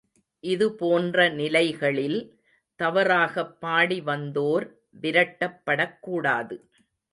இதுபோன்ற 0.43 1.29
நிலைகளில், 1.29 2.17
தவறாகப் 2.79 3.61
பாடி 3.61 4.01
வந்தோர் 4.01 4.67
விரட்டப்படக்கூடாது. 5.01 6.57